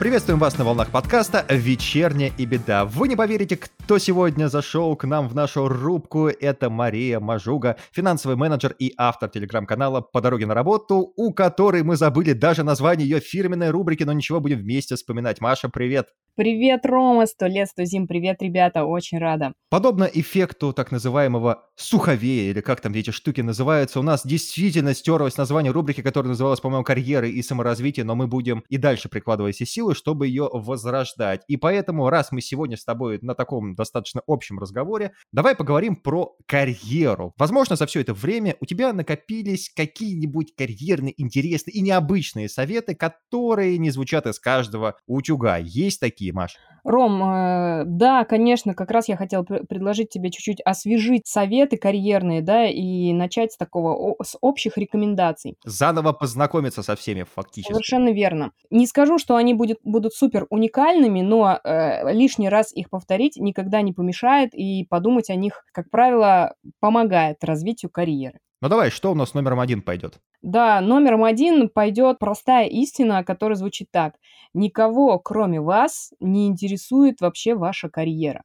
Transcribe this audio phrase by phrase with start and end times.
[0.00, 2.84] Приветствуем вас на волнах подкаста «Вечерняя и беда».
[2.84, 6.28] Вы не поверите, кто сегодня зашел к нам в нашу рубку.
[6.28, 11.96] Это Мария Мажуга, финансовый менеджер и автор телеграм-канала «По дороге на работу», у которой мы
[11.96, 15.40] забыли даже название ее фирменной рубрики, но ничего, будем вместе вспоминать.
[15.40, 16.08] Маша, привет!
[16.36, 19.52] Привет, Рома, сто лет, сто зим, привет, ребята, очень рада.
[19.68, 25.36] Подобно эффекту так называемого суховея, или как там эти штуки называются, у нас действительно стерлось
[25.36, 29.66] название рубрики, которая называлась, по-моему, «Карьеры и саморазвитие», но мы будем и дальше прикладывать все
[29.66, 31.42] силы, чтобы ее возрождать.
[31.46, 36.36] И поэтому, раз мы сегодня с тобой на таком достаточно общем разговоре, давай поговорим про
[36.46, 37.32] карьеру.
[37.38, 43.78] Возможно, за все это время у тебя накопились какие-нибудь карьерные, интересные и необычные советы, которые
[43.78, 45.56] не звучат из каждого утюга.
[45.56, 46.56] Есть такие Маш?
[46.84, 52.66] Ром, э, да, конечно, как раз я хотела предложить тебе чуть-чуть освежить советы карьерные, да,
[52.66, 55.56] и начать с такого, с общих рекомендаций.
[55.64, 57.72] Заново познакомиться со всеми фактически.
[57.72, 58.52] Совершенно верно.
[58.70, 63.59] Не скажу, что они будет, будут супер уникальными, но э, лишний раз их повторить никогда
[63.82, 68.38] не помешает, и подумать о них, как правило, помогает развитию карьеры.
[68.62, 70.20] Ну давай, что у нас номером один пойдет?
[70.42, 74.14] Да, номером один пойдет простая истина, которая звучит так.
[74.52, 78.42] Никого, кроме вас, не интересует вообще ваша карьера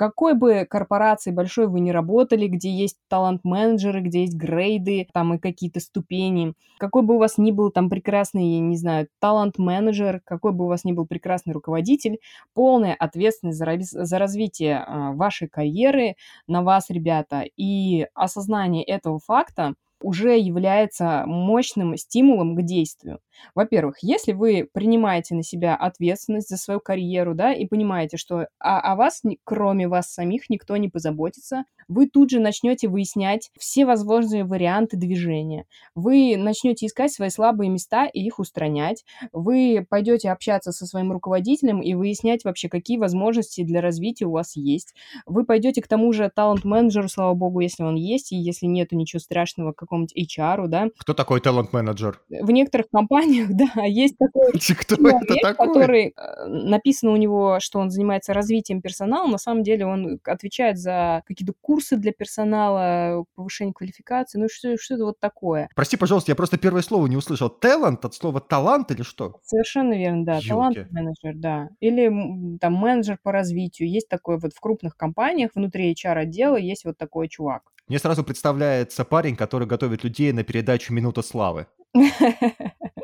[0.00, 5.38] какой бы корпорации большой вы не работали, где есть талант-менеджеры, где есть грейды, там и
[5.38, 10.64] какие-то ступени, какой бы у вас ни был там прекрасный, не знаю, талант-менеджер, какой бы
[10.64, 12.18] у вас ни был прекрасный руководитель,
[12.54, 16.14] полная ответственность за, за развитие э, вашей карьеры
[16.46, 23.20] на вас, ребята, и осознание этого факта уже является мощным стимулом к действию.
[23.54, 28.80] Во-первых, если вы принимаете на себя ответственность за свою карьеру, да, и понимаете, что о,
[28.80, 34.44] о вас, кроме вас самих, никто не позаботится, вы тут же начнете выяснять все возможные
[34.44, 35.66] варианты движения.
[35.94, 39.04] Вы начнете искать свои слабые места и их устранять.
[39.32, 44.54] Вы пойдете общаться со своим руководителем и выяснять вообще, какие возможности для развития у вас
[44.54, 44.94] есть.
[45.26, 48.96] Вы пойдете к тому же талант-менеджеру, слава богу, если он есть, и если нет, то
[48.96, 50.88] ничего страшного, к какому-нибудь HR, да.
[50.96, 52.20] Кто такой талант-менеджер?
[52.28, 55.66] В некоторых компаниях компаниях, да, есть такой человек, такой?
[55.66, 60.78] который э, написано у него, что он занимается развитием персонала, на самом деле он отвечает
[60.78, 65.68] за какие-то курсы для персонала, повышение квалификации, ну что, что это вот такое.
[65.74, 67.48] Прости, пожалуйста, я просто первое слово не услышал.
[67.48, 69.40] Талант от слова талант или что?
[69.44, 71.68] Совершенно верно, да, талант-менеджер, да.
[71.80, 73.88] Или там менеджер по развитию.
[73.88, 77.62] Есть такой вот в крупных компаниях, внутри HR-отдела есть вот такой чувак.
[77.88, 81.66] Мне сразу представляется парень, который готовит людей на передачу «Минута славы».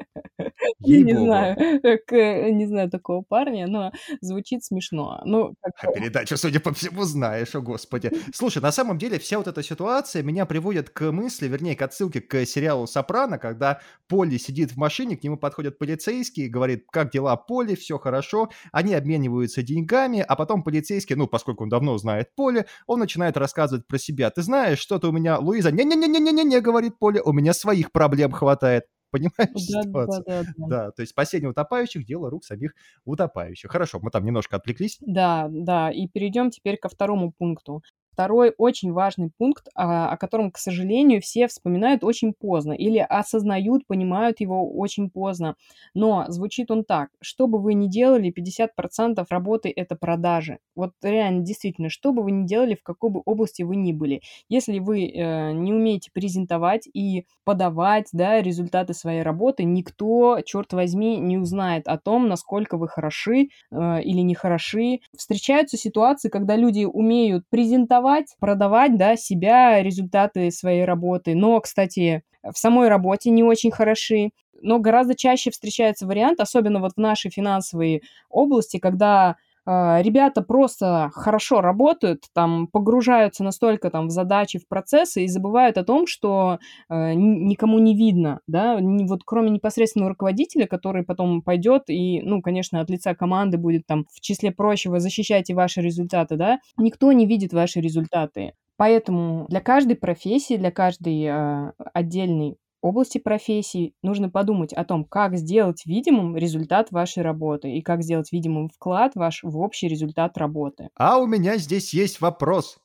[0.87, 1.57] Не знаю,
[2.55, 5.21] не знаю такого парня, но звучит смешно.
[5.25, 8.11] Ну, а передачу, судя по всему, знаешь, о господи.
[8.35, 12.21] Слушай, на самом деле вся вот эта ситуация меня приводит к мысли, вернее, к отсылке
[12.21, 17.37] к сериалу «Сопрано», когда Полли сидит в машине, к нему подходят полицейские, говорит, как дела,
[17.37, 22.67] Полли, все хорошо, они обмениваются деньгами, а потом полицейский, ну, поскольку он давно знает Полли,
[22.87, 24.31] он начинает рассказывать про себя.
[24.31, 28.85] Ты знаешь, что-то у меня, Луиза, не-не-не-не-не-не, говорит Полли, у меня своих проблем хватает.
[29.16, 30.25] Понимаешь да, ситуацию?
[30.27, 30.66] Да, да, да.
[30.66, 33.71] да, то есть спасение утопающих– дело рук самих утопающих.
[33.71, 34.99] Хорошо, мы там немножко отвлеклись.
[35.00, 37.82] Да, да, и перейдем теперь ко второму пункту.
[38.16, 43.87] Второй очень важный пункт, а, о котором, к сожалению, все вспоминают очень поздно или осознают,
[43.87, 45.54] понимают его очень поздно.
[45.93, 47.10] Но звучит он так.
[47.21, 50.60] Что бы вы ни делали, 50% работы– это продажи.
[50.75, 54.22] Вот реально, действительно, что бы вы ни делали, в какой бы области вы ни были.
[54.48, 61.19] Если вы э, не умеете презентовать и подавать да, результаты своей работы, никто, черт возьми,
[61.19, 65.00] не узнает о том, насколько вы хороши э, или не хороши.
[65.15, 71.34] Встречаются ситуации, когда люди умеют презентовать, продавать, продавать, да, себя, результаты своей работы.
[71.34, 74.31] Но, кстати, в самой работе не очень хороши.
[74.62, 81.60] Но гораздо чаще встречается вариант, особенно вот в нашей финансовой области, когда ребята просто хорошо
[81.60, 86.59] работают, там погружаются настолько там в задачи, в процессы и забывают о том, что
[86.89, 92.80] э, никому не видно, да, вот кроме непосредственного руководителя, который потом пойдет и, ну, конечно,
[92.80, 97.27] от лица команды будет там в числе прочего защищать и ваши результаты, да, никто не
[97.27, 98.53] видит ваши результаты.
[98.77, 105.36] Поэтому для каждой профессии, для каждой э, отдельной области профессии нужно подумать о том, как
[105.36, 110.88] сделать видимым результат вашей работы и как сделать видимым вклад ваш в общий результат работы.
[110.94, 112.78] А у меня здесь есть вопрос.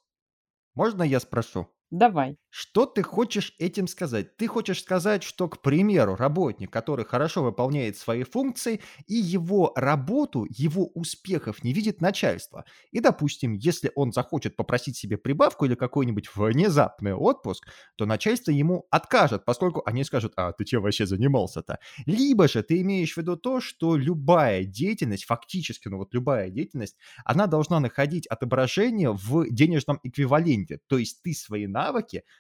[0.76, 1.68] Можно я спрошу?
[1.92, 2.38] Давай.
[2.54, 4.36] Что ты хочешь этим сказать?
[4.36, 10.46] Ты хочешь сказать, что, к примеру, работник, который хорошо выполняет свои функции, и его работу,
[10.50, 12.66] его успехов не видит начальство.
[12.92, 17.66] И, допустим, если он захочет попросить себе прибавку или какой-нибудь внезапный отпуск,
[17.96, 21.80] то начальство ему откажет, поскольку они скажут, а ты чем вообще занимался-то?
[22.06, 26.98] Либо же ты имеешь в виду то, что любая деятельность, фактически, ну вот любая деятельность,
[27.24, 30.80] она должна находить отображение в денежном эквиваленте.
[30.88, 31.81] То есть ты свои навыки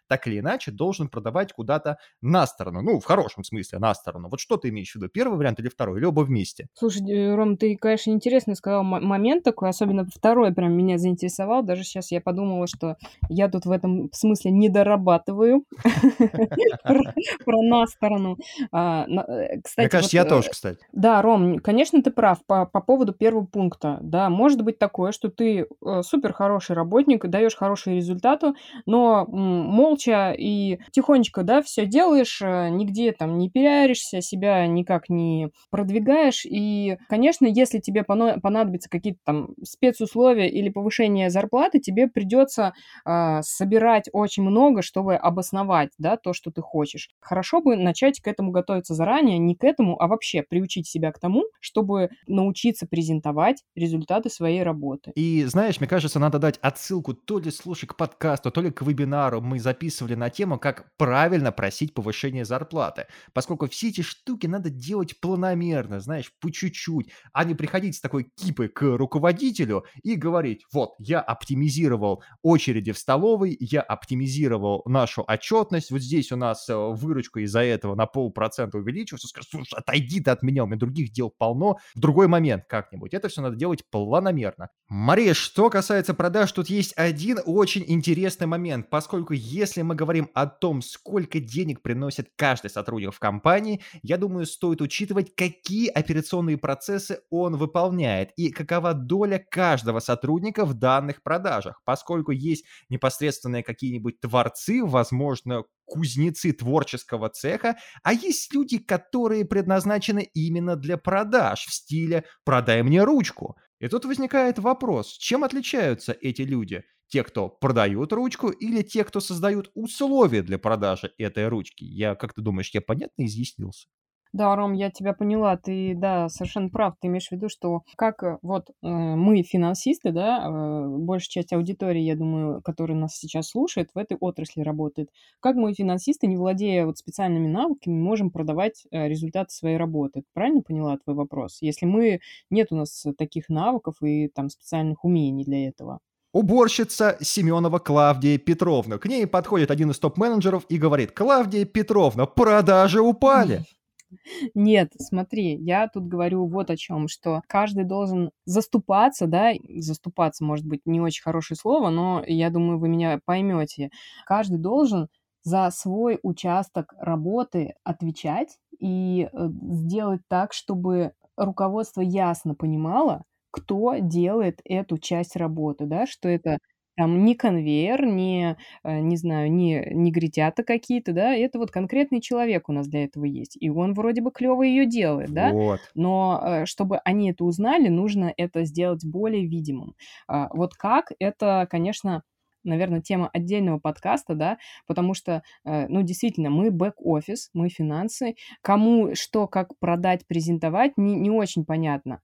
[0.07, 2.81] так или иначе должен продавать куда-то на сторону.
[2.81, 4.29] Ну, в хорошем смысле, на сторону.
[4.29, 5.09] Вот что ты имеешь в виду?
[5.09, 5.99] Первый вариант или второй?
[5.99, 6.67] Или оба вместе?
[6.73, 11.63] Слушай, э, Ром, ты, конечно, интересно сказал момент такой, особенно второй прям меня заинтересовал.
[11.63, 12.97] Даже сейчас я подумала, что
[13.29, 15.63] я тут в этом смысле не дорабатываю
[17.45, 18.37] про на сторону.
[18.71, 20.79] А, э, Мне кажется, я э, тоже, кстати.
[20.91, 23.99] Да, Ром, конечно, ты прав по поводу первого пункта.
[24.01, 25.67] Да, может быть такое, что ты
[26.01, 28.53] супер хороший работник, даешь хорошие результаты,
[28.85, 35.49] но молча и тихонечко, да, все делаешь, э, нигде там не пиаришься, себя никак не
[35.69, 36.45] продвигаешь.
[36.45, 42.73] И, конечно, если тебе понадобятся какие-то там спецусловия или повышение зарплаты, тебе придется
[43.05, 47.09] э, собирать очень много, чтобы обосновать, да, то, что ты хочешь.
[47.19, 51.19] Хорошо бы начать к этому готовиться заранее, не к этому, а вообще приучить себя к
[51.19, 55.11] тому, чтобы научиться презентовать результаты своей работы.
[55.15, 58.81] И знаешь, мне кажется, надо дать отсылку то ли слушай к подкасту, то ли к
[58.81, 59.20] вебинару.
[59.29, 63.05] Мы записывали на тему, как правильно просить повышение зарплаты.
[63.33, 68.23] Поскольку все эти штуки надо делать планомерно, знаешь, по чуть-чуть, а не приходить с такой
[68.35, 75.91] кипой к руководителю и говорить, вот, я оптимизировал очереди в столовой, я оптимизировал нашу отчетность,
[75.91, 80.31] вот здесь у нас э, выручка из-за этого на полпроцента увеличивается, скажешь, слушай, отойди ты
[80.31, 83.13] от меня, у меня других дел полно, в другой момент как-нибудь.
[83.13, 84.69] Это все надо делать планомерно.
[84.87, 90.47] Мария, что касается продаж, тут есть один очень интересный момент, поскольку если мы говорим о
[90.47, 97.21] том, сколько денег приносит каждый сотрудник в компании, я думаю, стоит учитывать, какие операционные процессы
[97.29, 104.83] он выполняет и какова доля каждого сотрудника в данных продажах, поскольку есть непосредственные какие-нибудь творцы,
[104.83, 112.81] возможно, кузнецы творческого цеха, а есть люди, которые предназначены именно для продаж в стиле «продай
[112.81, 113.57] мне ручку».
[113.79, 116.83] И тут возникает вопрос, чем отличаются эти люди?
[117.11, 121.83] Те, кто продают ручку, или те, кто создают условия для продажи этой ручки?
[121.83, 123.87] Я, как ты думаешь, я понятно изъяснился?
[124.33, 125.57] Да, Ром, я тебя поняла.
[125.57, 126.95] Ты, да, совершенно прав.
[127.01, 131.51] Ты имеешь в виду, что как э, вот э, мы финансисты, да, э, большая часть
[131.51, 135.09] аудитории, я думаю, которая нас сейчас слушает, в этой отрасли работает.
[135.41, 140.23] Как мы финансисты, не владея вот специальными навыками, можем продавать э, результаты своей работы?
[140.33, 141.57] Правильно поняла твой вопрос?
[141.61, 145.99] Если мы нет у нас таких навыков и там специальных умений для этого.
[146.33, 148.97] Уборщица Семенова Клавдия Петровна.
[148.97, 153.65] К ней подходит один из топ-менеджеров и говорит, Клавдия Петровна, продажи упали.
[154.53, 160.65] Нет, смотри, я тут говорю вот о чем, что каждый должен заступаться, да, заступаться, может
[160.65, 163.89] быть, не очень хорошее слово, но я думаю, вы меня поймете.
[164.25, 165.07] Каждый должен
[165.43, 174.61] за свой участок работы отвечать и э, сделать так, чтобы руководство ясно понимало, кто делает
[174.65, 176.59] эту часть работы, да, что это
[176.97, 182.69] там не конвейер, не, э, не знаю, не негритята какие-то, да, это вот конкретный человек
[182.69, 185.81] у нас для этого есть, и он вроде бы клево ее делает, да, Вот.
[185.95, 189.95] но э, чтобы они это узнали, нужно это сделать более видимым.
[190.27, 192.23] А, вот как, это, конечно,
[192.63, 199.15] наверное, тема отдельного подкаста, да, потому что, э, ну, действительно, мы бэк-офис, мы финансы, кому
[199.15, 202.21] что, как продать, презентовать, не, не очень понятно.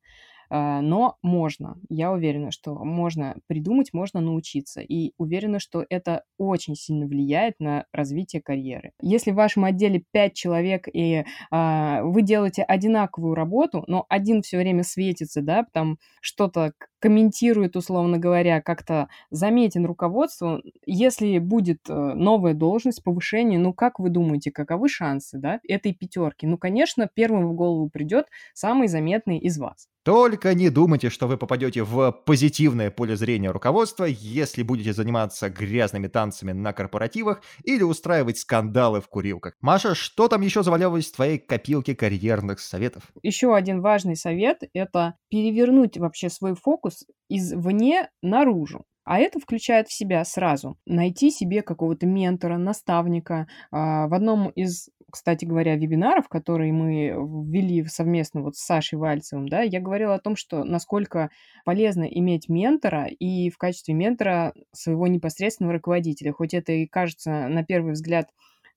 [0.49, 1.77] А, но можно.
[1.89, 4.81] Я уверена, что можно придумать, можно научиться.
[4.81, 8.91] И уверена, что это очень сильно влияет на развитие карьеры.
[9.01, 14.57] Если в вашем отделе 5 человек, и а, вы делаете одинаковую работу, но один все
[14.57, 22.53] время светится, да, там что-то комментирует, условно говоря, как-то заметен руководству, если будет э, новая
[22.53, 26.47] должность, повышение, ну, как вы думаете, каковы шансы, да, этой пятерки?
[26.47, 29.87] Ну, конечно, первым в голову придет самый заметный из вас.
[30.07, 36.07] Только не думайте, что вы попадете в позитивное поле зрения руководства, если будете заниматься грязными
[36.07, 39.55] танцами на корпоративах или устраивать скандалы в курилках.
[39.59, 43.03] Маша, что там еще завалялось в твоей копилке карьерных советов?
[43.21, 46.86] Еще один важный совет– это перевернуть вообще свой фокус
[47.29, 48.85] извне наружу.
[49.07, 53.47] А это включает в себя сразу найти себе какого-то ментора, наставника.
[53.71, 57.13] А, в одном из, кстати говоря, вебинаров, которые мы
[57.49, 61.29] ввели совместно вот с Сашей Вальцевым, да, я говорила о том, что насколько
[61.63, 66.33] полезно иметь ментора и в качестве ментора своего непосредственного руководителя.
[66.33, 68.27] Хоть это и кажется на первый взгляд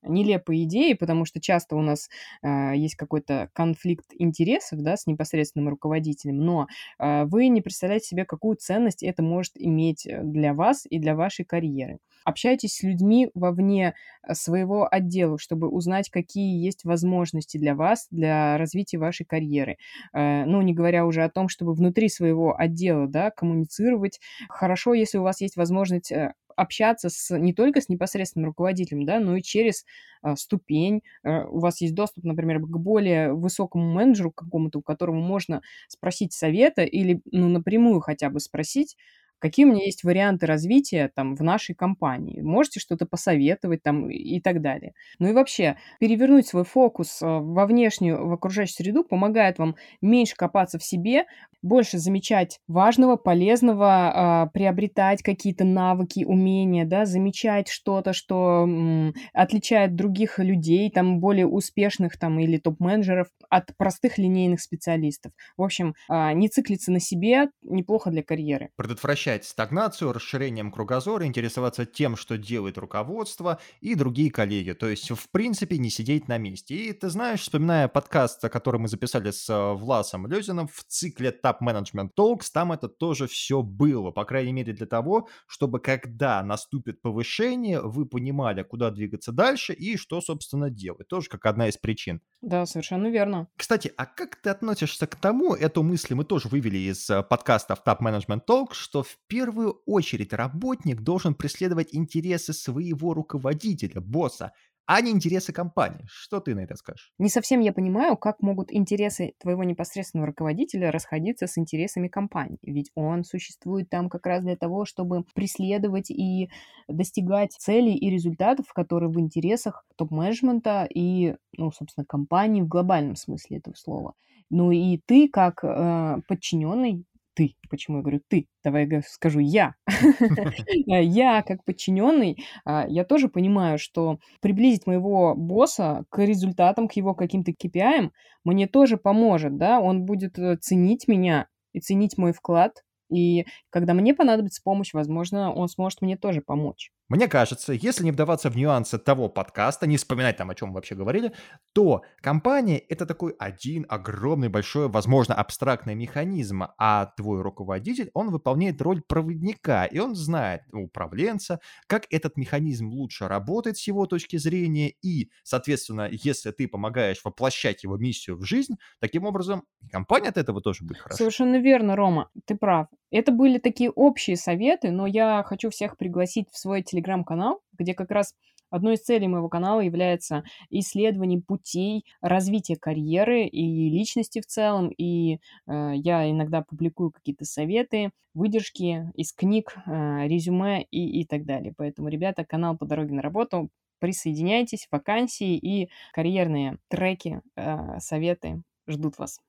[0.02, 2.09] нелепые идеи, потому что часто у нас
[2.42, 6.66] э, есть какой-то конфликт интересов да, с непосредственным руководителем, но
[6.99, 11.14] э, вы не представляете себе, какую ценность это может иметь э, для вас и для
[11.14, 11.99] вашей карьеры.
[12.25, 18.59] Общайтесь с людьми вовне э, своего отдела, чтобы узнать, какие есть возможности для вас, для
[18.59, 19.78] развития вашей карьеры.
[20.12, 24.21] Э, ну, не говоря уже о том, чтобы внутри своего отдела да, коммуницировать.
[24.49, 26.12] Хорошо, если у вас есть возможность
[26.61, 29.85] общаться с, не только с непосредственным руководителем, да, но и через
[30.23, 31.02] а, ступень.
[31.25, 36.33] А, у вас есть доступ, например, к более высокому менеджеру какому-то, у которого можно спросить
[36.33, 38.97] совета или ну, напрямую хотя бы спросить,
[39.38, 42.40] какие у меня есть варианты развития там в нашей компании.
[42.43, 44.93] Можете что-то посоветовать там и так далее.
[45.19, 50.37] Ну и вообще, перевернуть свой фокус а, во внешнюю, в окружающую среду помогает вам меньше
[50.37, 51.25] копаться в себе,
[51.62, 59.95] больше замечать важного, полезного, э, приобретать какие-то навыки, умения, да, замечать что-то, что м, отличает
[59.97, 65.33] других людей, там, более успешных там или топ-менеджеров от простых линейных специалистов.
[65.57, 68.71] В общем, э, не циклиться на себе неплохо для карьеры.
[68.76, 74.73] Предотвращать стагнацию, расширением кругозора, интересоваться тем, что делает руководство и другие коллеги.
[74.73, 76.75] То есть, в принципе, не сидеть на месте.
[76.75, 81.59] И ты знаешь, вспоминая подкаст, который мы записали с э, Власом Лезиным в цикле Top
[81.62, 87.02] Management Talks, там это тоже все было, по крайней мере для того, чтобы когда наступит
[87.02, 91.09] повышение, вы понимали, куда двигаться дальше и что, собственно, делать.
[91.09, 92.21] Тоже как одна из причин.
[92.40, 93.49] Да, совершенно верно.
[93.57, 97.83] Кстати, а как ты относишься к тому, эту мысль мы тоже вывели из э, подкастов
[97.85, 104.52] Top Management Talks, что в первую очередь работник должен преследовать интересы своего руководителя, босса,
[104.93, 106.05] а не интересы компании.
[106.09, 107.13] Что ты на это скажешь?
[107.19, 112.59] Не совсем я понимаю, как могут интересы твоего непосредственного руководителя расходиться с интересами компании.
[112.63, 116.51] Ведь он существует там как раз для того, чтобы преследовать и
[116.89, 123.59] достигать целей и результатов, которые в интересах топ-менеджмента и, ну, собственно, компании в глобальном смысле
[123.59, 124.15] этого слова.
[124.51, 127.55] Ну и ты, как э, подчиненный, ты.
[127.69, 128.47] Почему я говорю ты?
[128.65, 129.75] Давай я скажу я.
[130.91, 136.93] Э, я, как подчиненный, а, я тоже понимаю, что приблизить моего босса к результатам, к
[136.95, 138.11] его каким-то KPI
[138.45, 143.95] мне тоже поможет, да, он будет э, ценить меня и ценить мой вклад, и когда
[143.95, 146.91] мне понадобится помощь, возможно, он сможет мне тоже помочь.
[147.11, 150.76] Мне кажется, если не вдаваться в нюансы того подкаста, не вспоминать там, о чем мы
[150.76, 151.33] вообще говорили,
[151.73, 158.81] то компания— это такой один огромный, большой, возможно, абстрактный механизм, а твой руководитель, он выполняет
[158.81, 164.93] роль проводника, и он знает, управленца, как этот механизм лучше работает с его точки зрения,
[165.02, 170.61] и, соответственно, если ты помогаешь воплощать его миссию в жизнь, таким образом компания от этого
[170.61, 171.19] тоже будет хорошо.
[171.19, 172.87] Совершенно верно, Рома, ты прав.
[173.11, 178.11] Это были такие общие советы, но я хочу всех пригласить в свой телеграм-канал, где как
[178.11, 178.35] раз
[178.71, 184.93] Одной из целей моего канала является исследование путей развития карьеры и личности в целом.
[184.97, 191.45] И э, я иногда публикую какие-то советы, выдержки из книг, э, резюме и, и так
[191.45, 191.75] далее.
[191.76, 193.71] Поэтому, ребята, канал по дороге на работу.
[193.99, 199.41] Присоединяйтесь, вакансии и карьерные треки, э, советы ждут вас.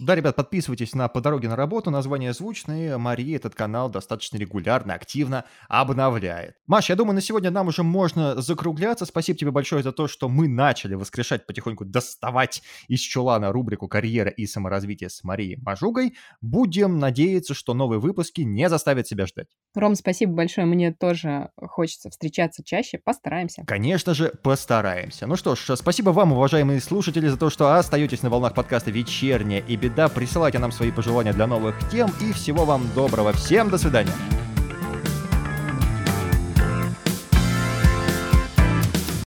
[0.00, 4.94] Да, ребят, подписывайтесь на «По дороге на работу», название звучное, Мария этот канал достаточно регулярно,
[4.94, 6.54] активно обновляет.
[6.66, 9.04] Маш, я думаю, на сегодня нам уже можно закругляться.
[9.04, 14.30] Спасибо тебе большое за то, что мы начали воскрешать, потихоньку доставать из чулана рубрику «Карьера
[14.30, 16.16] и саморазвитие» с Марией Мажугой.
[16.40, 19.48] Будем надеяться, что новые выпуски не заставят себя ждать.
[19.74, 20.66] Ром, спасибо большое.
[20.66, 22.98] Мне тоже хочется встречаться чаще.
[22.98, 23.64] Постараемся.
[23.66, 25.26] Конечно же, постараемся.
[25.26, 28.90] Ну что ж, спасибо вам, уважаемые слушатели, за то, что остаетесь на волнах подкаста подкаста
[28.90, 30.08] «Вечерняя и беда».
[30.08, 33.32] Присылайте нам свои пожелания для новых тем и всего вам доброго.
[33.32, 34.12] Всем до свидания.